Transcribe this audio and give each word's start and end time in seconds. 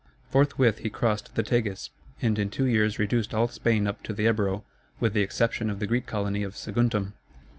Forthwith 0.31 0.79
he 0.79 0.89
crossed 0.89 1.35
the 1.35 1.43
Tagus, 1.43 1.91
and 2.23 2.39
in 2.39 2.49
two 2.49 2.65
years 2.65 2.97
reduced 2.97 3.35
all 3.35 3.47
Spain 3.47 3.85
up 3.85 4.01
to 4.01 4.13
the 4.13 4.25
Ebro, 4.27 4.63
with 4.99 5.13
the 5.13 5.21
exception 5.21 5.69
of 5.69 5.77
the 5.77 5.85
Greek 5.85 6.07
colony 6.07 6.41
of 6.41 6.57
Saguntum. 6.57 7.13